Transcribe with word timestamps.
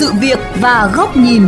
sự 0.00 0.12
việc 0.20 0.38
và 0.60 0.90
góc 0.94 1.16
nhìn. 1.16 1.42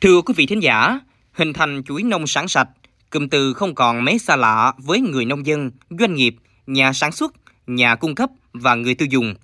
Thưa 0.00 0.22
quý 0.22 0.34
vị 0.36 0.46
thính 0.46 0.62
giả, 0.62 1.00
hình 1.32 1.52
thành 1.52 1.82
chuỗi 1.86 2.02
nông 2.02 2.26
sản 2.26 2.48
sạch, 2.48 2.68
cụm 3.10 3.28
từ 3.28 3.54
không 3.54 3.74
còn 3.74 4.04
mấy 4.04 4.18
xa 4.18 4.36
lạ 4.36 4.72
với 4.78 5.00
người 5.00 5.24
nông 5.24 5.46
dân, 5.46 5.70
doanh 5.90 6.14
nghiệp, 6.14 6.36
nhà 6.66 6.92
sản 6.92 7.12
xuất, 7.12 7.34
nhà 7.66 7.94
cung 7.94 8.14
cấp 8.14 8.30
và 8.52 8.74
người 8.74 8.94
tiêu 8.94 9.08
dùng. 9.10 9.34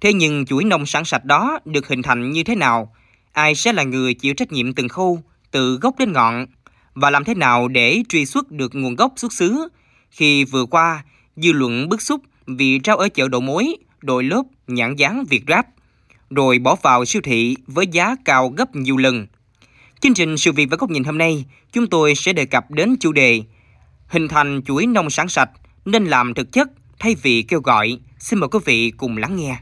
Thế 0.00 0.12
nhưng 0.12 0.46
chuỗi 0.46 0.64
nông 0.64 0.86
sản 0.86 1.04
sạch 1.04 1.24
đó 1.24 1.58
được 1.64 1.88
hình 1.88 2.02
thành 2.02 2.30
như 2.30 2.42
thế 2.42 2.54
nào? 2.54 2.94
Ai 3.32 3.54
sẽ 3.54 3.72
là 3.72 3.82
người 3.82 4.14
chịu 4.14 4.34
trách 4.34 4.52
nhiệm 4.52 4.74
từng 4.74 4.88
khâu, 4.88 5.22
từ 5.50 5.78
gốc 5.82 5.94
đến 5.98 6.12
ngọn? 6.12 6.46
Và 6.94 7.10
làm 7.10 7.24
thế 7.24 7.34
nào 7.34 7.68
để 7.68 8.02
truy 8.08 8.26
xuất 8.26 8.50
được 8.50 8.74
nguồn 8.74 8.96
gốc 8.96 9.12
xuất 9.16 9.32
xứ? 9.32 9.68
Khi 10.10 10.44
vừa 10.44 10.64
qua, 10.66 11.04
dư 11.36 11.52
luận 11.52 11.88
bức 11.88 12.02
xúc 12.02 12.20
vì 12.46 12.80
rau 12.84 12.96
ở 12.96 13.08
chợ 13.08 13.28
đầu 13.28 13.40
mối, 13.40 13.76
đội 14.02 14.24
lớp 14.24 14.42
nhãn 14.66 14.96
dán 14.96 15.24
Việt 15.24 15.42
Rap, 15.48 15.66
rồi 16.30 16.58
bỏ 16.58 16.76
vào 16.82 17.04
siêu 17.04 17.22
thị 17.24 17.56
với 17.66 17.86
giá 17.86 18.16
cao 18.24 18.48
gấp 18.48 18.76
nhiều 18.76 18.96
lần. 18.96 19.26
Chương 20.00 20.14
trình 20.14 20.38
Sự 20.38 20.52
việc 20.52 20.66
và 20.70 20.76
góc 20.76 20.90
nhìn 20.90 21.04
hôm 21.04 21.18
nay, 21.18 21.44
chúng 21.72 21.86
tôi 21.86 22.14
sẽ 22.14 22.32
đề 22.32 22.46
cập 22.46 22.70
đến 22.70 22.96
chủ 23.00 23.12
đề 23.12 23.42
Hình 24.08 24.28
thành 24.28 24.62
chuỗi 24.66 24.86
nông 24.86 25.10
sản 25.10 25.28
sạch 25.28 25.50
nên 25.84 26.04
làm 26.04 26.34
thực 26.34 26.52
chất 26.52 26.68
thay 26.98 27.14
vì 27.22 27.42
kêu 27.42 27.60
gọi. 27.60 27.98
Xin 28.18 28.38
mời 28.38 28.48
quý 28.48 28.58
vị 28.64 28.92
cùng 28.96 29.16
lắng 29.16 29.36
nghe. 29.36 29.56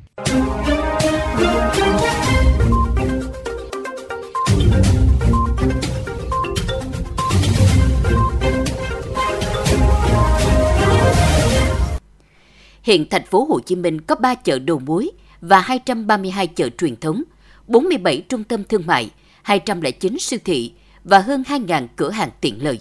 Hiện 12.82 13.06
thành 13.10 13.24
phố 13.30 13.44
Hồ 13.44 13.60
Chí 13.60 13.76
Minh 13.76 14.00
có 14.00 14.14
3 14.14 14.34
chợ 14.34 14.58
đầu 14.58 14.78
mối 14.78 15.10
và 15.48 15.60
232 15.60 16.46
chợ 16.46 16.68
truyền 16.78 16.96
thống, 16.96 17.22
47 17.66 18.24
trung 18.28 18.44
tâm 18.44 18.64
thương 18.64 18.86
mại, 18.86 19.10
209 19.42 20.16
siêu 20.18 20.40
thị 20.44 20.72
và 21.04 21.18
hơn 21.18 21.42
2.000 21.48 21.86
cửa 21.96 22.10
hàng 22.10 22.30
tiện 22.40 22.64
lợi. 22.64 22.78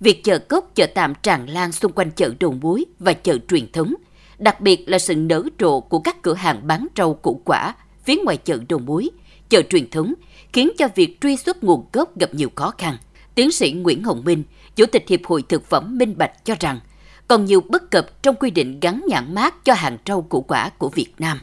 Việc 0.00 0.24
chợ 0.24 0.38
cốc, 0.38 0.70
chợ 0.74 0.86
tạm 0.94 1.14
tràn 1.22 1.48
lan 1.48 1.72
xung 1.72 1.92
quanh 1.92 2.10
chợ 2.10 2.34
đầu 2.40 2.52
mối 2.52 2.84
và 2.98 3.12
chợ 3.12 3.38
truyền 3.48 3.72
thống, 3.72 3.94
đặc 4.38 4.60
biệt 4.60 4.88
là 4.88 4.98
sự 4.98 5.14
nở 5.14 5.42
rộ 5.60 5.80
của 5.80 5.98
các 5.98 6.22
cửa 6.22 6.34
hàng 6.34 6.66
bán 6.66 6.86
rau 6.96 7.14
củ 7.14 7.40
quả 7.44 7.74
phía 8.04 8.16
ngoài 8.24 8.36
chợ 8.36 8.58
đầu 8.68 8.78
mối, 8.78 9.10
chợ 9.48 9.62
truyền 9.62 9.90
thống, 9.90 10.14
khiến 10.52 10.70
cho 10.78 10.88
việc 10.94 11.20
truy 11.20 11.36
xuất 11.36 11.64
nguồn 11.64 11.86
gốc 11.92 12.18
gặp 12.18 12.34
nhiều 12.34 12.48
khó 12.54 12.70
khăn. 12.78 12.96
Tiến 13.34 13.50
sĩ 13.50 13.72
Nguyễn 13.72 14.02
Hồng 14.04 14.22
Minh, 14.24 14.42
Chủ 14.76 14.86
tịch 14.86 15.04
Hiệp 15.08 15.24
hội 15.24 15.42
Thực 15.48 15.66
phẩm 15.66 15.98
Minh 15.98 16.14
Bạch 16.18 16.44
cho 16.44 16.54
rằng, 16.60 16.80
còn 17.28 17.44
nhiều 17.44 17.60
bất 17.60 17.90
cập 17.90 18.22
trong 18.22 18.34
quy 18.34 18.50
định 18.50 18.80
gắn 18.80 19.04
nhãn 19.08 19.34
mát 19.34 19.64
cho 19.64 19.74
hàng 19.74 19.98
rau 20.06 20.22
củ 20.22 20.40
quả 20.40 20.68
của 20.68 20.88
Việt 20.88 21.12
Nam. 21.18 21.38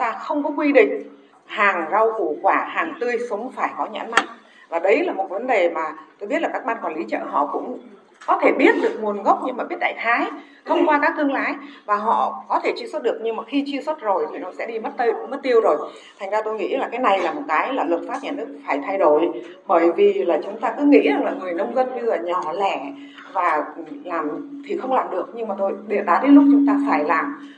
Ta 0.00 0.12
không 0.12 0.42
có 0.42 0.50
quy 0.56 0.72
định 0.72 1.02
hàng 1.46 1.88
rau 1.90 2.12
củ 2.18 2.36
quả, 2.42 2.64
hàng 2.68 2.94
tươi 3.00 3.18
sống 3.30 3.50
phải 3.52 3.70
có 3.78 3.86
nhãn 3.86 4.10
mát. 4.10 4.24
Và 4.68 4.78
đấy 4.78 5.04
là 5.04 5.12
một 5.12 5.30
vấn 5.30 5.46
đề 5.46 5.70
mà 5.70 5.92
tôi 6.18 6.28
biết 6.28 6.42
là 6.42 6.48
các 6.52 6.66
ban 6.66 6.76
quản 6.82 6.96
lý 6.96 7.04
chợ 7.04 7.18
họ 7.30 7.46
cũng 7.52 7.78
có 8.26 8.38
thể 8.42 8.52
biết 8.58 8.74
được 8.82 8.98
nguồn 9.00 9.22
gốc 9.22 9.42
nhưng 9.46 9.56
mà 9.56 9.64
biết 9.64 9.76
đại 9.80 9.94
khái 9.98 10.26
thông 10.64 10.86
qua 10.86 10.98
các 11.02 11.14
thương 11.16 11.32
lái 11.32 11.54
và 11.84 11.96
họ 11.96 12.44
có 12.48 12.60
thể 12.64 12.72
truy 12.78 12.86
xuất 12.86 13.02
được. 13.02 13.20
Nhưng 13.22 13.36
mà 13.36 13.42
khi 13.46 13.64
truy 13.66 13.80
xuất 13.80 14.00
rồi 14.00 14.26
thì 14.32 14.38
nó 14.38 14.52
sẽ 14.58 14.66
đi 14.66 14.78
mất 14.78 14.90
tiêu, 14.98 15.12
mất 15.28 15.38
tiêu 15.42 15.60
rồi. 15.60 15.76
Thành 16.18 16.30
ra 16.30 16.38
tôi 16.44 16.54
nghĩ 16.54 16.76
là 16.76 16.88
cái 16.88 17.00
này 17.00 17.18
là 17.18 17.32
một 17.32 17.42
cái 17.48 17.72
là 17.72 17.84
luật 17.84 18.00
pháp 18.08 18.18
nhà 18.22 18.30
nước 18.30 18.46
phải 18.66 18.80
thay 18.86 18.98
đổi. 18.98 19.30
Bởi 19.66 19.92
vì 19.92 20.12
là 20.12 20.38
chúng 20.44 20.60
ta 20.60 20.74
cứ 20.78 20.84
nghĩ 20.84 21.08
rằng 21.08 21.24
là 21.24 21.34
người 21.40 21.54
nông 21.54 21.74
dân 21.74 21.90
bây 21.90 22.06
giờ 22.06 22.16
nhỏ 22.16 22.52
lẻ 22.52 22.92
và 23.32 23.64
làm 24.04 24.50
thì 24.66 24.76
không 24.76 24.92
làm 24.92 25.10
được. 25.10 25.32
Nhưng 25.34 25.48
mà 25.48 25.54
tôi 25.58 25.72
đã 26.06 26.20
đến 26.22 26.34
lúc 26.34 26.44
chúng 26.50 26.66
ta 26.66 26.76
phải 26.90 27.04
làm 27.04 27.50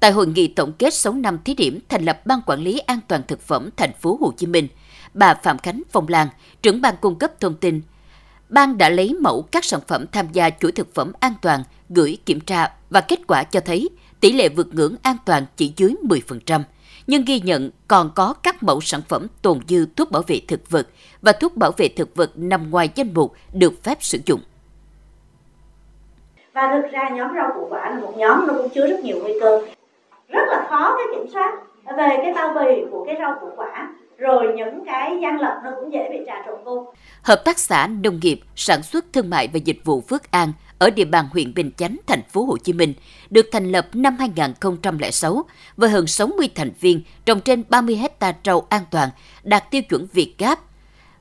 Tại 0.00 0.12
hội 0.12 0.26
nghị 0.26 0.48
tổng 0.48 0.72
kết 0.72 0.94
6 0.94 1.12
năm 1.12 1.38
thí 1.44 1.54
điểm 1.54 1.78
thành 1.88 2.04
lập 2.04 2.26
Ban 2.26 2.40
Quản 2.46 2.60
lý 2.60 2.78
An 2.78 2.98
toàn 3.08 3.22
Thực 3.28 3.40
phẩm 3.40 3.70
thành 3.76 3.92
phố 4.00 4.18
Hồ 4.20 4.32
Chí 4.36 4.46
Minh, 4.46 4.68
bà 5.14 5.34
Phạm 5.34 5.58
Khánh 5.58 5.82
Phong 5.90 6.08
Lan, 6.08 6.28
trưởng 6.62 6.80
ban 6.80 6.94
cung 7.00 7.18
cấp 7.18 7.40
thông 7.40 7.54
tin, 7.54 7.80
Ban 8.48 8.78
đã 8.78 8.88
lấy 8.88 9.16
mẫu 9.20 9.44
các 9.52 9.64
sản 9.64 9.80
phẩm 9.88 10.06
tham 10.12 10.26
gia 10.32 10.50
chuỗi 10.50 10.72
thực 10.72 10.94
phẩm 10.94 11.12
an 11.20 11.32
toàn 11.42 11.62
gửi 11.88 12.18
kiểm 12.26 12.40
tra 12.40 12.72
và 12.90 13.00
kết 13.00 13.20
quả 13.26 13.42
cho 13.44 13.60
thấy 13.60 13.88
tỷ 14.20 14.32
lệ 14.32 14.48
vượt 14.48 14.74
ngưỡng 14.74 14.96
an 15.02 15.16
toàn 15.24 15.46
chỉ 15.56 15.72
dưới 15.76 15.94
10%, 16.02 16.60
nhưng 17.06 17.24
ghi 17.24 17.40
nhận 17.40 17.70
còn 17.88 18.10
có 18.14 18.34
các 18.42 18.62
mẫu 18.62 18.80
sản 18.80 19.00
phẩm 19.08 19.26
tồn 19.42 19.60
dư 19.68 19.86
thuốc 19.96 20.10
bảo 20.10 20.22
vệ 20.26 20.40
thực 20.48 20.70
vật 20.70 20.88
và 21.22 21.32
thuốc 21.32 21.56
bảo 21.56 21.72
vệ 21.76 21.88
thực 21.88 22.16
vật 22.16 22.30
nằm 22.34 22.70
ngoài 22.70 22.88
danh 22.94 23.14
mục 23.14 23.32
được 23.52 23.82
phép 23.82 23.98
sử 24.00 24.18
dụng. 24.26 24.40
Và 26.52 26.70
thực 26.72 26.92
ra 26.92 27.10
nhóm 27.10 27.28
rau 27.36 27.50
củ 27.54 27.66
quả 27.70 27.90
là 27.90 28.00
một 28.00 28.14
nhóm 28.16 28.46
nó 28.46 28.54
cũng 28.54 28.68
chứa 28.74 28.86
rất 28.86 29.00
nhiều 29.00 29.18
nguy 29.22 29.32
cơ 29.40 29.62
có 30.74 30.80
khó 30.80 30.96
cái 30.96 31.06
kiểm 31.12 31.32
soát 31.32 31.52
về 31.96 32.18
cái 32.22 32.32
bao 32.34 32.54
bì 32.54 32.84
của 32.90 33.04
cái 33.04 33.16
rau 33.18 33.34
củ 33.40 33.46
quả 33.56 33.88
rồi 34.18 34.52
những 34.56 34.84
cái 34.86 35.18
gian 35.22 35.40
lận 35.40 35.52
nó 35.64 35.70
cũng 35.80 35.92
dễ 35.92 36.08
bị 36.10 36.18
trà 36.26 36.34
trộn 36.46 36.64
vô. 36.64 36.92
Hợp 37.22 37.42
tác 37.44 37.58
xã 37.58 37.86
nông 37.86 38.20
nghiệp, 38.22 38.40
sản 38.56 38.82
xuất 38.82 39.04
thương 39.12 39.30
mại 39.30 39.48
và 39.48 39.58
dịch 39.58 39.80
vụ 39.84 40.00
Phước 40.00 40.30
An 40.30 40.52
ở 40.78 40.90
địa 40.90 41.04
bàn 41.04 41.28
huyện 41.32 41.54
Bình 41.54 41.70
Chánh, 41.76 41.96
thành 42.06 42.22
phố 42.32 42.44
Hồ 42.44 42.56
Chí 42.56 42.72
Minh 42.72 42.94
được 43.30 43.46
thành 43.52 43.72
lập 43.72 43.88
năm 43.92 44.16
2006 44.18 45.44
với 45.76 45.90
hơn 45.90 46.06
60 46.06 46.48
thành 46.54 46.70
viên 46.80 47.02
trồng 47.24 47.40
trên 47.40 47.64
30 47.68 47.96
hecta 47.96 48.32
rau 48.44 48.66
an 48.68 48.82
toàn 48.90 49.08
đạt 49.42 49.70
tiêu 49.70 49.82
chuẩn 49.82 50.06
Việt 50.12 50.34
Gáp 50.38 50.58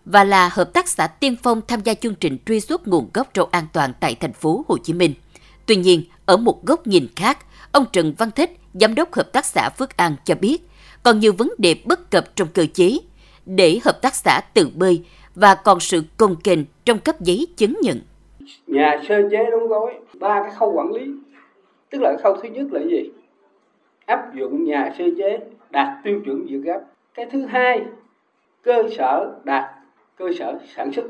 và 0.05 0.23
là 0.23 0.49
hợp 0.53 0.73
tác 0.73 0.87
xã 0.87 1.07
tiên 1.07 1.35
phong 1.43 1.61
tham 1.67 1.81
gia 1.81 1.93
chương 1.93 2.15
trình 2.15 2.37
truy 2.45 2.59
xuất 2.59 2.87
nguồn 2.87 3.09
gốc 3.13 3.27
rau 3.35 3.47
an 3.51 3.65
toàn 3.73 3.93
tại 3.99 4.15
thành 4.15 4.33
phố 4.33 4.65
Hồ 4.67 4.77
Chí 4.77 4.93
Minh. 4.93 5.13
Tuy 5.65 5.75
nhiên, 5.75 6.03
ở 6.25 6.37
một 6.37 6.65
góc 6.65 6.87
nhìn 6.87 7.07
khác, 7.15 7.37
ông 7.73 7.85
Trần 7.91 8.13
Văn 8.17 8.31
Thích, 8.31 8.51
giám 8.73 8.95
đốc 8.95 9.13
hợp 9.13 9.33
tác 9.33 9.45
xã 9.45 9.69
Phước 9.69 9.97
An 9.97 10.15
cho 10.25 10.35
biết, 10.35 10.57
còn 11.03 11.19
nhiều 11.19 11.33
vấn 11.37 11.53
đề 11.57 11.75
bất 11.85 12.11
cập 12.11 12.35
trong 12.35 12.47
cơ 12.53 12.65
chế 12.73 12.97
để 13.45 13.79
hợp 13.85 14.01
tác 14.01 14.15
xã 14.15 14.41
tự 14.53 14.69
bơi 14.75 15.03
và 15.35 15.55
còn 15.55 15.79
sự 15.79 16.03
công 16.17 16.35
kềnh 16.43 16.65
trong 16.85 16.99
cấp 16.99 17.21
giấy 17.21 17.47
chứng 17.57 17.75
nhận. 17.81 18.01
Nhà 18.67 19.01
sơ 19.07 19.29
chế 19.31 19.51
đóng 19.51 19.67
gói 19.67 19.99
ba 20.19 20.43
cái 20.43 20.51
khâu 20.59 20.71
quản 20.71 20.91
lý, 20.91 21.11
tức 21.89 22.01
là 22.01 22.17
khâu 22.23 22.37
thứ 22.41 22.49
nhất 22.49 22.67
là 22.71 22.81
gì? 22.81 23.11
Áp 24.05 24.35
dụng 24.35 24.63
nhà 24.63 24.93
sơ 24.97 25.05
chế 25.17 25.39
đạt 25.69 25.87
tiêu 26.03 26.21
chuẩn 26.25 26.45
Việt 26.45 26.59
Gáp. 26.63 26.81
Cái 27.13 27.25
thứ 27.31 27.45
hai, 27.45 27.81
cơ 28.61 28.83
sở 28.97 29.35
đạt 29.43 29.63
cơ 30.17 30.25
sở 30.39 30.59
sản 30.75 30.91
xuất. 30.93 31.05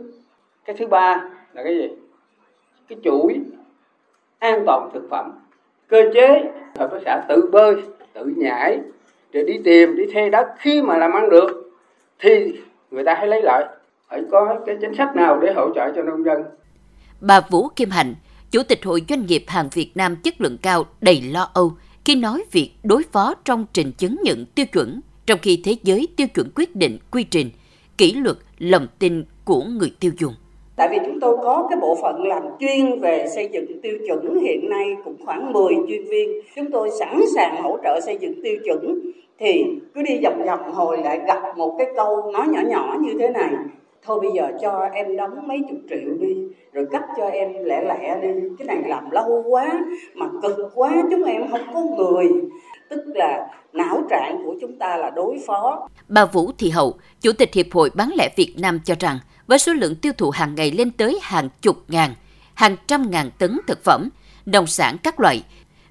Cái 0.66 0.76
thứ 0.80 0.88
ba 0.88 1.30
là 1.54 1.64
cái 1.64 1.76
gì? 1.76 1.88
Cái 2.88 2.98
chuỗi 3.04 3.40
an 4.40 4.64
toàn 4.66 4.90
thực 4.94 5.08
phẩm. 5.10 5.32
Cơ 5.88 6.02
chế 6.14 6.44
hợp 6.76 6.90
tác 6.92 7.00
xã 7.06 7.26
tự 7.30 7.50
bơi, 7.52 7.76
tự 8.14 8.26
nhảy, 8.38 8.80
để 9.32 9.44
đi 9.44 9.54
tìm 9.64 9.96
đi 9.96 10.04
thuê 10.14 10.30
đất. 10.30 10.48
Khi 10.58 10.82
mà 10.82 10.98
làm 10.98 11.14
ăn 11.14 11.30
được 11.30 11.72
thì 12.20 12.54
người 12.92 13.04
ta 13.04 13.14
hãy 13.14 13.28
lấy 13.28 13.42
lại. 13.42 13.66
Phải 14.10 14.24
có 14.32 14.60
cái 14.66 14.78
chính 14.82 14.96
sách 14.96 15.16
nào 15.16 15.40
để 15.40 15.54
hỗ 15.54 15.70
trợ 15.76 15.92
cho 15.96 16.02
nông 16.02 16.26
dân? 16.26 16.44
Bà 17.22 17.42
Vũ 17.50 17.68
Kim 17.68 17.90
Hạnh 17.90 18.16
Chủ 18.54 18.64
tịch 18.64 18.86
Hội 18.86 19.04
Doanh 19.10 19.26
nghiệp 19.26 19.44
hàng 19.48 19.70
Việt 19.74 19.98
Nam 19.98 20.16
chất 20.16 20.42
lượng 20.42 20.58
cao 20.58 20.86
đầy 21.02 21.22
lo 21.22 21.50
âu 21.54 21.74
khi 22.06 22.16
nói 22.16 22.44
việc 22.52 22.72
đối 22.84 23.04
phó 23.12 23.34
trong 23.46 23.66
trình 23.74 23.92
chứng 23.92 24.18
nhận 24.24 24.46
tiêu 24.46 24.66
chuẩn, 24.66 25.02
trong 25.26 25.40
khi 25.42 25.62
thế 25.64 25.76
giới 25.84 26.08
tiêu 26.16 26.28
chuẩn 26.28 26.50
quyết 26.56 26.76
định 26.76 26.98
quy 27.12 27.24
trình, 27.24 27.50
kỷ 27.98 28.14
luật, 28.14 28.38
lòng 28.58 28.88
tin 29.00 29.26
của 29.46 29.64
người 29.64 29.96
tiêu 30.00 30.12
dùng. 30.20 30.36
Tại 30.76 30.88
vì 30.92 30.98
chúng 31.06 31.20
tôi 31.20 31.38
có 31.44 31.68
cái 31.70 31.80
bộ 31.82 31.98
phận 32.02 32.24
làm 32.28 32.44
chuyên 32.60 33.00
về 33.00 33.26
xây 33.36 33.50
dựng 33.54 33.82
tiêu 33.82 33.98
chuẩn, 34.08 34.40
hiện 34.40 34.70
nay 34.70 34.96
cũng 35.06 35.16
khoảng 35.26 35.54
10 35.54 35.74
chuyên 35.88 36.04
viên. 36.06 36.42
Chúng 36.56 36.72
tôi 36.72 36.90
sẵn 37.00 37.22
sàng 37.36 37.64
hỗ 37.64 37.78
trợ 37.84 38.00
xây 38.06 38.18
dựng 38.22 38.44
tiêu 38.44 38.56
chuẩn, 38.66 39.00
thì 39.40 39.66
cứ 39.96 40.02
đi 40.02 40.20
vòng 40.24 40.44
vòng 40.46 40.72
hồi 40.72 40.98
lại 40.98 41.20
gặp 41.28 41.58
một 41.58 41.76
cái 41.78 41.88
câu 41.96 42.32
nói 42.32 42.48
nhỏ 42.48 42.62
nhỏ 42.68 42.98
như 43.02 43.14
thế 43.20 43.30
này. 43.30 43.54
Thôi 44.06 44.20
bây 44.22 44.32
giờ 44.32 44.48
cho 44.62 44.90
em 44.94 45.16
đóng 45.16 45.48
mấy 45.48 45.58
chục 45.70 45.80
triệu 45.90 46.14
đi, 46.20 46.36
rồi 46.74 46.86
cấp 46.92 47.02
cho 47.18 47.26
em 47.26 47.54
lẻ 47.64 47.84
lẻ 47.84 48.20
đi. 48.22 48.30
Cái 48.60 48.68
này 48.68 48.90
làm 48.90 49.12
lâu 49.12 49.44
quá, 49.50 49.86
mà 50.14 50.26
cực 50.42 50.58
quá, 50.76 51.04
chúng 51.12 51.24
em 51.24 51.48
không 51.52 51.62
có 51.74 51.82
người. 51.98 52.32
Tức 52.90 53.04
là 53.06 53.48
não 53.74 54.02
trạng 54.10 54.42
của 54.46 54.56
chúng 54.62 54.78
ta 54.78 54.98
là 54.98 55.10
đối 55.10 55.38
phó. 55.48 55.90
Bà 56.08 56.26
Vũ 56.26 56.52
Thị 56.58 56.70
Hậu, 56.70 56.94
chủ 57.22 57.32
tịch 57.38 57.54
hiệp 57.54 57.66
hội 57.72 57.90
bán 57.96 58.10
lẻ 58.18 58.30
Việt 58.36 58.54
Nam 58.62 58.80
cho 58.86 58.96
rằng 59.00 59.18
với 59.48 59.60
số 59.60 59.74
lượng 59.74 59.96
tiêu 59.96 60.14
thụ 60.18 60.30
hàng 60.30 60.56
ngày 60.56 60.72
lên 60.72 60.92
tới 60.92 61.20
hàng 61.22 61.50
chục 61.62 61.84
ngàn, 61.88 62.16
hàng 62.54 62.76
trăm 62.88 63.12
ngàn 63.12 63.30
tấn 63.38 63.60
thực 63.68 63.84
phẩm, 63.84 64.10
nông 64.46 64.68
sản 64.68 64.98
các 65.04 65.20
loại 65.20 65.44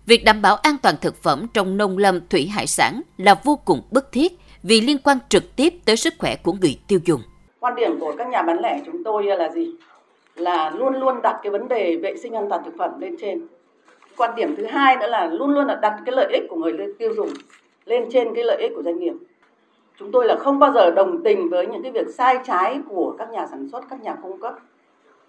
Việc 0.07 0.25
đảm 0.25 0.43
bảo 0.43 0.57
an 0.57 0.77
toàn 0.83 0.95
thực 1.01 1.23
phẩm 1.23 1.47
trong 1.55 1.77
nông 1.77 1.99
lâm, 1.99 2.21
thủy 2.29 2.47
hải 2.47 2.67
sản 2.67 3.01
là 3.17 3.35
vô 3.45 3.59
cùng 3.65 3.83
bức 3.91 4.13
thiết 4.13 4.33
vì 4.63 4.81
liên 4.81 4.99
quan 4.99 5.19
trực 5.29 5.57
tiếp 5.57 5.75
tới 5.85 5.97
sức 5.97 6.15
khỏe 6.19 6.37
của 6.37 6.53
người 6.53 6.79
tiêu 6.89 6.99
dùng. 7.05 7.21
Quan 7.61 7.75
điểm 7.75 8.01
của 8.01 8.15
các 8.19 8.29
nhà 8.29 8.43
bán 8.43 8.61
lẻ 8.61 8.81
chúng 8.87 9.05
tôi 9.05 9.25
là 9.25 9.51
gì? 9.51 9.71
Là 10.35 10.71
luôn 10.71 10.95
luôn 10.95 11.23
đặt 11.23 11.41
cái 11.43 11.51
vấn 11.51 11.69
đề 11.69 11.97
vệ 11.97 12.17
sinh 12.17 12.33
an 12.33 12.47
toàn 12.51 12.63
thực 12.65 12.75
phẩm 12.79 13.01
lên 13.01 13.17
trên. 13.21 13.47
Quan 14.17 14.35
điểm 14.37 14.57
thứ 14.57 14.67
hai 14.67 14.97
nữa 14.97 15.07
là 15.07 15.27
luôn 15.27 15.51
luôn 15.51 15.67
là 15.67 15.79
đặt 15.83 15.97
cái 16.07 16.15
lợi 16.17 16.33
ích 16.33 16.43
của 16.49 16.57
người 16.57 16.73
tiêu 16.99 17.15
dùng 17.17 17.29
lên 17.85 18.05
trên 18.13 18.35
cái 18.35 18.45
lợi 18.45 18.63
ích 18.63 18.73
của 18.77 18.83
doanh 18.83 18.99
nghiệp. 18.99 19.13
Chúng 19.99 20.13
tôi 20.13 20.27
là 20.27 20.37
không 20.37 20.59
bao 20.59 20.73
giờ 20.73 20.91
đồng 20.91 21.23
tình 21.23 21.49
với 21.49 21.67
những 21.67 21.83
cái 21.83 21.93
việc 21.93 22.07
sai 22.15 22.39
trái 22.45 22.81
của 22.89 23.15
các 23.19 23.31
nhà 23.31 23.47
sản 23.47 23.69
xuất, 23.73 23.85
các 23.91 24.03
nhà 24.03 24.15
cung 24.23 24.41
cấp 24.41 24.55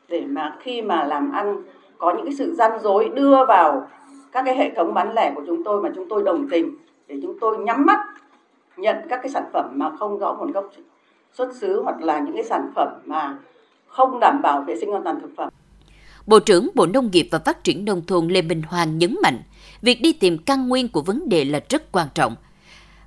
để 0.07 0.23
mà 0.27 0.57
khi 0.59 0.81
mà 0.81 1.03
làm 1.03 1.31
ăn 1.31 1.63
có 1.97 2.13
những 2.13 2.25
cái 2.25 2.33
sự 2.33 2.53
gian 2.55 2.79
dối 2.83 3.09
đưa 3.15 3.45
vào 3.45 3.87
các 4.31 4.43
cái 4.45 4.57
hệ 4.57 4.71
thống 4.75 4.93
bán 4.93 5.13
lẻ 5.13 5.31
của 5.35 5.43
chúng 5.47 5.63
tôi 5.63 5.81
mà 5.81 5.89
chúng 5.95 6.09
tôi 6.09 6.23
đồng 6.23 6.47
tình 6.49 6.77
để 7.07 7.19
chúng 7.21 7.39
tôi 7.39 7.57
nhắm 7.57 7.85
mắt 7.85 7.99
nhận 8.77 8.95
các 9.09 9.19
cái 9.23 9.29
sản 9.29 9.43
phẩm 9.53 9.71
mà 9.73 9.91
không 9.99 10.19
rõ 10.19 10.33
nguồn 10.33 10.51
gốc 10.51 10.69
xuất 11.33 11.55
xứ 11.55 11.81
hoặc 11.83 12.01
là 12.01 12.19
những 12.19 12.33
cái 12.33 12.43
sản 12.43 12.71
phẩm 12.75 12.89
mà 13.05 13.37
không 13.87 14.19
đảm 14.19 14.39
bảo 14.43 14.61
vệ 14.61 14.75
sinh 14.75 14.91
an 14.91 15.03
toàn 15.03 15.19
thực 15.21 15.31
phẩm. 15.37 15.49
Bộ 16.27 16.39
trưởng 16.39 16.69
Bộ 16.75 16.85
Nông 16.85 17.09
nghiệp 17.11 17.27
và 17.31 17.39
Phát 17.39 17.63
triển 17.63 17.85
Nông 17.85 18.01
thôn 18.07 18.27
Lê 18.27 18.41
Minh 18.41 18.61
Hoàng 18.67 18.97
nhấn 18.97 19.15
mạnh, 19.23 19.37
việc 19.81 20.01
đi 20.01 20.13
tìm 20.13 20.37
căn 20.45 20.69
nguyên 20.69 20.89
của 20.89 21.01
vấn 21.01 21.29
đề 21.29 21.45
là 21.45 21.59
rất 21.69 21.91
quan 21.91 22.07
trọng. 22.13 22.35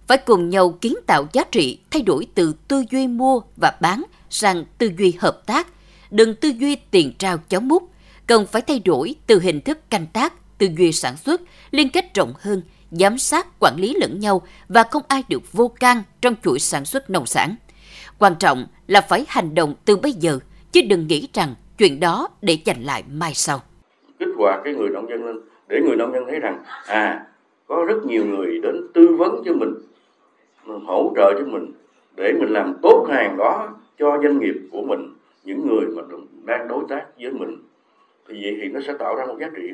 Phải 0.07 0.19
cùng 0.19 0.49
nhau 0.49 0.79
kiến 0.81 0.95
tạo 1.07 1.27
giá 1.33 1.45
trị, 1.51 1.79
thay 1.91 2.03
đổi 2.03 2.27
từ 2.35 2.55
tư 2.69 2.85
duy 2.91 3.07
mua 3.07 3.41
và 3.57 3.73
bán 3.81 4.03
sang 4.31 4.65
tư 4.79 4.91
duy 4.99 5.15
hợp 5.19 5.47
tác, 5.47 5.67
đừng 6.11 6.35
tư 6.35 6.49
duy 6.49 6.77
tiền 6.91 7.13
trao 7.19 7.39
chó 7.49 7.61
múc, 7.61 7.91
cần 8.27 8.47
phải 8.47 8.63
thay 8.63 8.81
đổi 8.85 9.15
từ 9.27 9.41
hình 9.41 9.61
thức 9.61 9.91
canh 9.91 10.07
tác, 10.13 10.59
tư 10.59 10.69
duy 10.79 10.93
sản 10.93 11.17
xuất, 11.17 11.41
liên 11.71 11.91
kết 11.91 12.15
rộng 12.15 12.33
hơn, 12.41 12.63
giám 12.91 13.19
sát, 13.19 13.47
quản 13.61 13.77
lý 13.79 13.95
lẫn 14.01 14.21
nhau 14.21 14.43
và 14.69 14.83
không 14.83 15.03
ai 15.09 15.23
được 15.29 15.53
vô 15.53 15.69
can 15.69 16.03
trong 16.21 16.35
chuỗi 16.43 16.59
sản 16.59 16.85
xuất 16.85 17.11
nông 17.11 17.27
sản. 17.27 17.57
Quan 18.19 18.35
trọng 18.39 18.67
là 18.87 19.01
phải 19.01 19.25
hành 19.29 19.55
động 19.55 19.75
từ 19.85 19.97
bây 19.97 20.13
giờ, 20.13 20.39
chứ 20.73 20.81
đừng 20.89 21.07
nghĩ 21.07 21.29
rằng 21.33 21.55
chuyện 21.79 22.01
đó 22.01 22.29
để 22.43 22.59
dành 22.65 22.83
lại 22.83 23.03
mai 23.13 23.35
sau. 23.35 23.63
Kích 24.19 24.29
hoạt 24.39 24.61
cái 24.65 24.75
người 24.75 24.89
nông 24.89 25.09
dân 25.09 25.25
lên 25.25 25.37
để 25.69 25.81
người 25.85 25.97
nông 25.97 26.13
dân 26.13 26.25
thấy 26.31 26.41
rằng 26.41 26.65
à 26.87 27.27
có 27.67 27.85
rất 27.89 28.07
nhiều 28.07 28.25
người 28.25 28.61
đến 28.63 28.77
tư 28.95 29.17
vấn 29.19 29.43
cho 29.45 29.53
mình, 29.53 29.75
hỗ 30.67 31.13
trợ 31.17 31.33
cho 31.39 31.45
mình 31.45 31.73
để 32.17 32.33
mình 32.33 32.49
làm 32.49 32.75
tốt 32.83 33.07
hàng 33.11 33.37
đó 33.37 33.69
cho 33.99 34.19
doanh 34.23 34.39
nghiệp 34.39 34.55
của 34.73 34.83
mình, 34.83 35.13
những 35.45 35.67
người 35.67 35.87
mà 35.87 36.03
đang 36.45 36.69
đối 36.69 36.85
tác 36.89 37.05
với 37.21 37.33
mình. 37.33 37.57
Thì 38.29 38.41
vậy 38.43 38.59
thì 38.63 38.69
nó 38.69 38.81
sẽ 38.81 38.93
tạo 38.93 39.17
ra 39.17 39.27
một 39.27 39.37
giá 39.41 39.51
trị. 39.57 39.71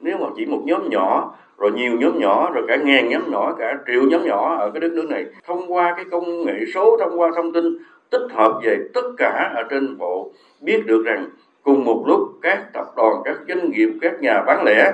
Nếu 0.00 0.18
mà 0.18 0.26
chỉ 0.36 0.46
một 0.46 0.62
nhóm 0.64 0.88
nhỏ 0.90 1.34
rồi 1.58 1.72
nhiều 1.72 1.92
nhóm 1.98 2.18
nhỏ 2.18 2.50
rồi 2.54 2.64
cả 2.68 2.76
ngàn 2.76 3.08
nhóm 3.08 3.30
nhỏ 3.30 3.54
cả 3.58 3.78
triệu 3.86 4.02
nhóm 4.02 4.24
nhỏ 4.24 4.56
ở 4.56 4.70
cái 4.70 4.80
đất 4.80 4.92
nước 4.92 5.10
này 5.10 5.26
thông 5.46 5.72
qua 5.72 5.94
cái 5.96 6.04
công 6.10 6.44
nghệ 6.44 6.64
số 6.74 6.96
thông 7.00 7.20
qua 7.20 7.30
thông 7.36 7.52
tin 7.52 7.64
tích 8.10 8.26
hợp 8.30 8.60
về 8.64 8.78
tất 8.94 9.02
cả 9.16 9.52
ở 9.54 9.62
trên 9.70 9.98
bộ 9.98 10.30
biết 10.60 10.86
được 10.86 11.04
rằng 11.04 11.28
cùng 11.62 11.84
một 11.84 12.04
lúc 12.06 12.20
các 12.42 12.72
tập 12.72 12.86
đoàn 12.96 13.14
các 13.24 13.36
doanh 13.48 13.70
nghiệp 13.70 13.90
các 14.00 14.20
nhà 14.20 14.42
bán 14.46 14.64
lẻ 14.64 14.92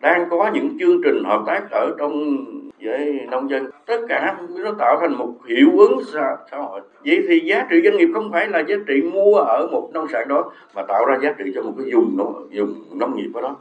đang 0.00 0.30
có 0.30 0.50
những 0.54 0.78
chương 0.78 1.02
trình 1.04 1.24
hợp 1.24 1.42
tác 1.46 1.70
ở 1.70 1.94
trong 1.98 2.36
với 2.82 3.26
nông 3.30 3.50
dân. 3.50 3.70
Tất 3.86 4.00
cả 4.08 4.36
nó 4.50 4.72
tạo 4.78 4.98
thành 5.00 5.18
một 5.18 5.34
hiệu 5.48 5.78
ứng 5.78 6.00
xã, 6.12 6.36
xã 6.50 6.56
hội. 6.56 6.80
Vậy 7.04 7.22
thì 7.28 7.40
giá 7.40 7.66
trị 7.70 7.76
doanh 7.84 7.96
nghiệp 7.96 8.08
không 8.14 8.32
phải 8.32 8.48
là 8.48 8.62
giá 8.68 8.76
trị 8.86 9.02
mua 9.02 9.36
ở 9.36 9.68
một 9.72 9.90
nông 9.94 10.08
sản 10.12 10.28
đó 10.28 10.52
mà 10.74 10.82
tạo 10.88 11.04
ra 11.04 11.18
giá 11.22 11.34
trị 11.38 11.44
cho 11.54 11.62
một 11.62 11.72
cái 11.78 11.86
vùng 11.94 12.16
nông 12.16 12.48
vùng 12.52 12.98
nông 12.98 13.16
nghiệp 13.16 13.30
ở 13.34 13.40
đó. 13.40 13.56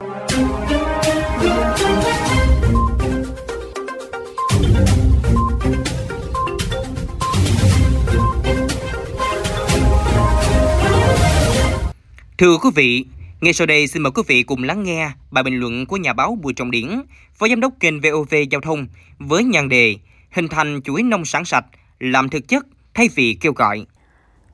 Thưa 12.37 12.57
quý 12.63 12.69
vị, 12.75 13.05
ngay 13.41 13.53
sau 13.53 13.67
đây 13.67 13.87
xin 13.87 14.03
mời 14.03 14.11
quý 14.11 14.23
vị 14.27 14.43
cùng 14.43 14.63
lắng 14.63 14.83
nghe 14.83 15.11
bài 15.31 15.43
bình 15.43 15.59
luận 15.59 15.85
của 15.85 15.97
nhà 15.97 16.13
báo 16.13 16.37
Bùi 16.41 16.53
Trọng 16.53 16.71
Điển, 16.71 17.01
phó 17.33 17.47
giám 17.47 17.59
đốc 17.59 17.73
kênh 17.79 18.01
VOV 18.01 18.35
Giao 18.51 18.61
thông 18.61 18.87
với 19.19 19.43
nhan 19.43 19.69
đề 19.69 19.95
Hình 20.31 20.47
thành 20.47 20.81
chuỗi 20.83 21.03
nông 21.03 21.25
sản 21.25 21.45
sạch, 21.45 21.65
làm 21.99 22.29
thực 22.29 22.47
chất 22.47 22.65
thay 22.93 23.09
vì 23.15 23.37
kêu 23.41 23.53
gọi. 23.53 23.85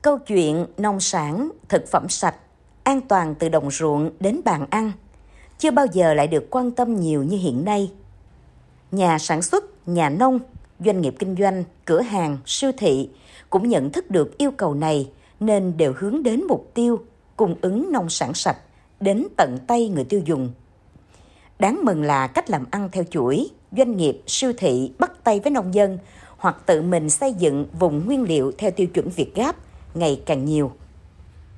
Câu 0.02 0.18
chuyện 0.18 0.66
nông 0.78 1.00
sản, 1.00 1.50
thực 1.68 1.84
phẩm 1.90 2.08
sạch, 2.08 2.34
an 2.82 3.00
toàn 3.00 3.34
từ 3.38 3.48
đồng 3.48 3.70
ruộng 3.70 4.10
đến 4.20 4.40
bàn 4.44 4.66
ăn 4.70 4.92
chưa 5.58 5.70
bao 5.70 5.86
giờ 5.92 6.14
lại 6.14 6.26
được 6.26 6.50
quan 6.50 6.70
tâm 6.70 7.00
nhiều 7.00 7.22
như 7.22 7.36
hiện 7.36 7.64
nay. 7.64 7.90
Nhà 8.92 9.18
sản 9.18 9.42
xuất, 9.42 9.88
nhà 9.88 10.08
nông, 10.08 10.38
doanh 10.80 11.00
nghiệp 11.00 11.14
kinh 11.18 11.36
doanh, 11.38 11.64
cửa 11.84 12.00
hàng, 12.00 12.38
siêu 12.46 12.70
thị 12.78 13.08
cũng 13.50 13.68
nhận 13.68 13.92
thức 13.92 14.10
được 14.10 14.38
yêu 14.38 14.50
cầu 14.50 14.74
này 14.74 15.10
nên 15.40 15.76
đều 15.76 15.92
hướng 15.96 16.22
đến 16.22 16.44
mục 16.48 16.70
tiêu 16.74 17.00
cung 17.36 17.54
ứng 17.60 17.92
nông 17.92 18.10
sản 18.10 18.34
sạch 18.34 18.56
đến 19.00 19.26
tận 19.36 19.58
tay 19.66 19.88
người 19.88 20.04
tiêu 20.04 20.20
dùng. 20.24 20.50
Đáng 21.58 21.80
mừng 21.84 22.02
là 22.02 22.26
cách 22.26 22.50
làm 22.50 22.64
ăn 22.70 22.88
theo 22.92 23.04
chuỗi, 23.10 23.48
doanh 23.76 23.96
nghiệp, 23.96 24.22
siêu 24.26 24.52
thị 24.58 24.92
bắt 24.98 25.24
tay 25.24 25.40
với 25.40 25.50
nông 25.50 25.74
dân 25.74 25.98
hoặc 26.36 26.56
tự 26.66 26.82
mình 26.82 27.10
xây 27.10 27.32
dựng 27.32 27.66
vùng 27.78 28.06
nguyên 28.06 28.22
liệu 28.22 28.52
theo 28.58 28.70
tiêu 28.70 28.86
chuẩn 28.86 29.08
Việt 29.08 29.34
Gáp 29.34 29.56
ngày 29.94 30.22
càng 30.26 30.44
nhiều. 30.44 30.72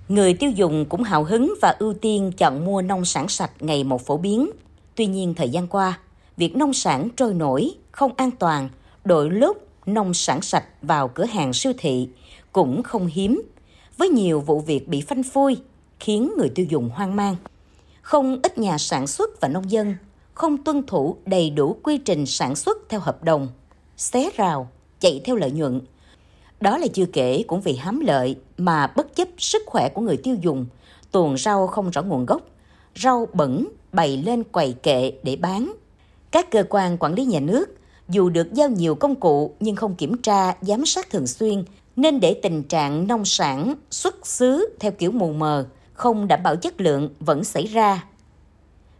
Người 0.09 0.35
tiêu 0.35 0.51
dùng 0.51 0.85
cũng 0.89 1.03
hào 1.03 1.25
hứng 1.25 1.55
và 1.63 1.77
ưu 1.79 1.95
tiên 1.95 2.33
chọn 2.37 2.65
mua 2.65 2.83
nông 2.83 3.05
sản 3.05 3.29
sạch 3.29 3.51
ngày 3.61 3.85
một 3.85 4.07
phổ 4.07 4.17
biến. 4.17 4.51
Tuy 4.95 5.07
nhiên 5.07 5.35
thời 5.35 5.49
gian 5.49 5.67
qua, 5.67 5.99
việc 6.37 6.57
nông 6.57 6.73
sản 6.73 7.09
trôi 7.17 7.35
nổi, 7.35 7.71
không 7.91 8.13
an 8.17 8.31
toàn, 8.31 8.69
đội 9.05 9.31
lốt 9.31 9.57
nông 9.87 10.15
sản 10.15 10.43
sạch 10.43 10.65
vào 10.83 11.09
cửa 11.09 11.25
hàng 11.25 11.53
siêu 11.53 11.73
thị 11.79 12.09
cũng 12.53 12.83
không 12.83 13.07
hiếm, 13.07 13.43
với 13.97 14.09
nhiều 14.09 14.41
vụ 14.41 14.61
việc 14.61 14.89
bị 14.89 15.01
phanh 15.01 15.23
phui, 15.23 15.57
khiến 16.01 16.33
người 16.39 16.49
tiêu 16.49 16.67
dùng 16.69 16.91
hoang 16.95 17.17
mang. 17.17 17.37
Không 18.03 18.41
ít 18.43 18.59
nhà 18.59 18.79
sản 18.79 19.07
xuất 19.07 19.41
và 19.41 19.49
nông 19.49 19.71
dân 19.71 19.95
không 20.35 20.65
tuân 20.65 20.87
thủ 20.87 21.17
đầy 21.27 21.51
đủ 21.51 21.77
quy 21.83 21.99
trình 21.99 22.27
sản 22.27 22.57
xuất 22.57 22.79
theo 22.89 23.01
hợp 23.01 23.25
đồng, 23.25 23.49
xé 23.97 24.31
rào, 24.37 24.69
chạy 25.01 25.21
theo 25.25 25.37
lợi 25.37 25.51
nhuận. 25.51 25.81
Đó 26.61 26.79
là 26.79 26.87
chưa 26.87 27.07
kể 27.13 27.45
cũng 27.47 27.61
vì 27.61 27.77
hám 27.77 28.01
lợi 28.01 28.37
mà 28.59 28.87
bất 28.87 29.17
chấp 29.17 29.29
sức 29.39 29.63
khỏe 29.67 29.89
của 29.89 30.03
người 30.03 30.17
tiêu 30.17 30.37
dùng, 30.41 30.67
tuồn 31.13 31.37
rau 31.39 31.67
không 31.67 31.91
rõ 31.91 32.03
nguồn 32.03 32.27
gốc, 32.27 32.43
rau 32.97 33.29
bẩn 33.33 33.69
bày 33.93 34.17
lên 34.17 34.45
quầy 34.45 34.73
kệ 34.73 35.13
để 35.23 35.37
bán. 35.37 35.73
Các 36.31 36.51
cơ 36.51 36.65
quan 36.69 36.97
quản 36.99 37.15
lý 37.15 37.25
nhà 37.25 37.41
nước 37.41 37.67
dù 38.09 38.29
được 38.29 38.53
giao 38.53 38.69
nhiều 38.69 38.95
công 38.95 39.15
cụ 39.15 39.55
nhưng 39.61 39.77
không 39.77 39.95
kiểm 39.95 40.23
tra, 40.23 40.55
giám 40.61 40.87
sát 40.87 41.11
thường 41.11 41.27
xuyên 41.27 41.65
nên 41.97 42.21
để 42.21 42.41
tình 42.43 42.63
trạng 42.63 43.07
nông 43.07 43.25
sản 43.25 43.75
xuất 43.91 44.27
xứ 44.27 44.77
theo 44.81 44.93
kiểu 44.93 45.11
mù 45.11 45.33
mờ, 45.33 45.67
không 45.97 46.29
đảm 46.29 46.43
bảo 46.43 46.57
chất 46.57 46.81
lượng 46.81 47.11
vẫn 47.21 47.45
xảy 47.45 47.67
ra. 47.67 48.05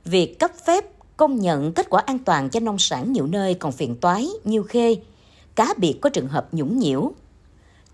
Việc 0.05 0.39
cấp 0.39 0.51
phép 0.67 0.85
công 1.17 1.41
nhận 1.41 1.73
kết 1.73 1.91
quả 1.91 2.03
an 2.07 2.19
toàn 2.19 2.51
cho 2.51 2.61
nông 2.61 2.79
sản 2.79 3.13
nhiều 3.13 3.27
nơi 3.27 3.55
còn 3.55 3.73
phiền 3.73 3.97
toái, 3.97 4.29
nhiều 4.45 4.63
khê, 4.63 4.97
cá 5.55 5.75
biệt 5.77 5.99
có 6.01 6.11
trường 6.11 6.29
hợp 6.29 6.49
nhũng 6.53 6.79
nhiễu. 6.79 7.13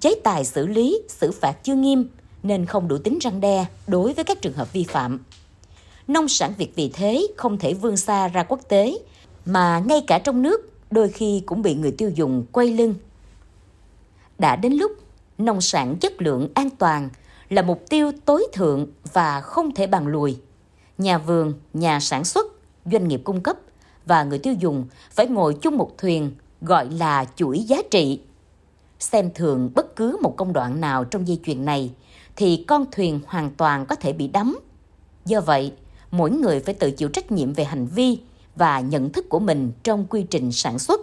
Chế 0.01 0.15
tài 0.25 0.45
xử 0.45 0.67
lý, 0.67 1.03
xử 1.09 1.33
phạt 1.33 1.53
chưa 1.65 1.75
nghiêm 1.75 2.09
nên 2.43 2.67
không 2.67 2.89
đủ 2.89 2.99
tính 2.99 3.19
răng 3.19 3.41
đe 3.41 3.67
đối 3.87 4.13
với 4.13 4.25
các 4.25 4.41
trường 4.41 4.53
hợp 4.53 4.73
vi 4.73 4.85
phạm. 4.85 5.21
Nông 6.09 6.29
sản 6.29 6.53
Việt 6.59 6.73
vì 6.77 6.89
thế 6.89 7.27
không 7.37 7.59
thể 7.59 7.75
vươn 7.75 7.97
xa 7.97 8.29
ra 8.29 8.43
quốc 8.43 8.61
tế, 8.69 8.99
mà 9.47 9.83
ngay 9.87 10.05
cả 10.07 10.19
trong 10.19 10.43
nước 10.43 10.73
đôi 10.91 11.09
khi 11.09 11.43
cũng 11.47 11.63
bị 11.63 11.75
người 11.75 11.93
tiêu 11.99 12.11
dùng 12.15 12.45
quay 12.53 12.67
lưng. 12.69 12.95
Đã 14.39 14.57
đến 14.57 14.73
lúc 14.73 14.93
nông 15.39 15.61
sản 15.61 15.97
chất 15.97 16.23
lượng 16.23 16.49
an 16.55 16.71
toàn 16.71 17.09
là 17.53 17.63
mục 17.63 17.83
tiêu 17.91 18.13
tối 18.25 18.47
thượng 18.53 18.87
và 19.13 19.41
không 19.41 19.75
thể 19.75 19.87
bàn 19.87 20.07
lùi. 20.07 20.37
Nhà 20.99 21.19
vườn, 21.19 21.55
nhà 21.73 22.01
sản 22.01 22.25
xuất, 22.25 22.47
doanh 22.85 23.09
nghiệp 23.09 23.21
cung 23.25 23.41
cấp 23.41 23.57
và 24.07 24.25
người 24.25 24.39
tiêu 24.39 24.55
dùng 24.55 24.87
phải 25.11 25.27
ngồi 25.27 25.55
chung 25.55 25.77
một 25.77 25.99
thuyền 25.99 26.33
gọi 26.61 26.91
là 26.91 27.25
chuỗi 27.37 27.59
giá 27.59 27.77
trị. 27.91 28.21
Xem 28.99 29.31
thường 29.35 29.71
bất 29.75 29.97
cứ 29.97 30.19
một 30.23 30.35
công 30.37 30.53
đoạn 30.53 30.81
nào 30.81 31.05
trong 31.05 31.29
dây 31.29 31.41
chuyền 31.45 31.65
này 31.65 31.93
thì 32.37 32.65
con 32.69 32.85
thuyền 32.93 33.21
hoàn 33.27 33.51
toàn 33.51 33.87
có 33.87 33.95
thể 33.95 34.13
bị 34.13 34.29
đắm. 34.29 34.59
Do 35.25 35.41
vậy, 35.41 35.73
mỗi 36.11 36.31
người 36.31 36.61
phải 36.61 36.75
tự 36.75 36.91
chịu 36.91 37.09
trách 37.09 37.33
nhiệm 37.33 37.53
về 37.53 37.65
hành 37.65 37.87
vi 37.87 38.19
và 38.57 38.81
nhận 38.81 39.11
thức 39.11 39.29
của 39.29 39.39
mình 39.39 39.73
trong 39.83 40.07
quy 40.11 40.23
trình 40.23 40.53
sản 40.53 40.79
xuất. 40.79 41.01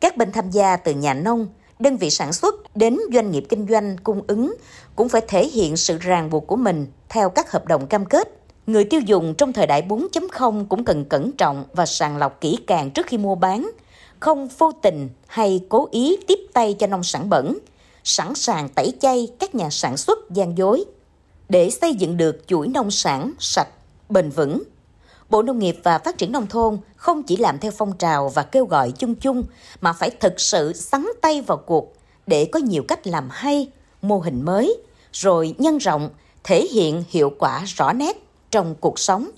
Các 0.00 0.16
bên 0.16 0.32
tham 0.32 0.50
gia 0.50 0.76
từ 0.76 0.94
nhà 0.94 1.14
nông, 1.14 1.46
đơn 1.78 1.96
vị 1.96 2.10
sản 2.10 2.32
xuất 2.32 2.76
đến 2.76 2.98
doanh 3.12 3.30
nghiệp 3.30 3.44
kinh 3.48 3.66
doanh 3.68 3.96
cung 4.04 4.22
ứng 4.26 4.54
cũng 4.96 5.08
phải 5.08 5.20
thể 5.28 5.48
hiện 5.48 5.76
sự 5.76 5.98
ràng 5.98 6.30
buộc 6.30 6.46
của 6.46 6.56
mình 6.56 6.86
theo 7.08 7.30
các 7.30 7.52
hợp 7.52 7.66
đồng 7.66 7.86
cam 7.86 8.04
kết. 8.04 8.40
Người 8.66 8.84
tiêu 8.84 9.00
dùng 9.00 9.34
trong 9.34 9.52
thời 9.52 9.66
đại 9.66 9.82
4.0 9.88 10.66
cũng 10.68 10.84
cần 10.84 11.04
cẩn 11.04 11.32
trọng 11.32 11.64
và 11.72 11.86
sàng 11.86 12.16
lọc 12.16 12.40
kỹ 12.40 12.58
càng 12.66 12.90
trước 12.90 13.06
khi 13.06 13.18
mua 13.18 13.34
bán, 13.34 13.70
không 14.20 14.48
vô 14.58 14.72
tình 14.82 15.08
hay 15.26 15.60
cố 15.68 15.88
ý 15.90 16.16
tiếp 16.26 16.38
tay 16.52 16.76
cho 16.78 16.86
nông 16.86 17.02
sản 17.02 17.30
bẩn, 17.30 17.58
sẵn 18.04 18.34
sàng 18.34 18.68
tẩy 18.68 18.92
chay 19.00 19.28
các 19.38 19.54
nhà 19.54 19.70
sản 19.70 19.96
xuất 19.96 20.30
gian 20.30 20.58
dối. 20.58 20.84
Để 21.48 21.70
xây 21.70 21.94
dựng 21.94 22.16
được 22.16 22.44
chuỗi 22.46 22.68
nông 22.68 22.90
sản 22.90 23.32
sạch, 23.38 23.68
bền 24.08 24.30
vững, 24.30 24.62
Bộ 25.34 25.42
Nông 25.42 25.58
nghiệp 25.58 25.76
và 25.82 25.98
Phát 25.98 26.18
triển 26.18 26.32
Nông 26.32 26.46
thôn 26.46 26.78
không 26.96 27.22
chỉ 27.22 27.36
làm 27.36 27.58
theo 27.58 27.72
phong 27.78 27.92
trào 27.98 28.28
và 28.28 28.42
kêu 28.42 28.66
gọi 28.66 28.92
chung 28.98 29.14
chung, 29.14 29.44
mà 29.80 29.92
phải 29.92 30.10
thực 30.10 30.40
sự 30.40 30.72
sắn 30.72 31.06
tay 31.22 31.40
vào 31.40 31.58
cuộc 31.58 31.94
để 32.26 32.48
có 32.52 32.58
nhiều 32.58 32.82
cách 32.88 33.06
làm 33.06 33.28
hay, 33.30 33.68
mô 34.02 34.18
hình 34.18 34.42
mới, 34.42 34.76
rồi 35.12 35.54
nhân 35.58 35.78
rộng, 35.78 36.10
thể 36.44 36.66
hiện 36.72 37.04
hiệu 37.10 37.32
quả 37.38 37.62
rõ 37.66 37.92
nét 37.92 38.16
trong 38.50 38.74
cuộc 38.80 38.98
sống. 38.98 39.30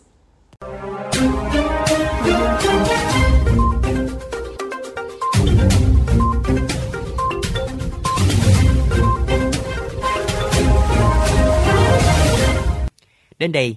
Đến 13.39 13.53
đây, 13.53 13.77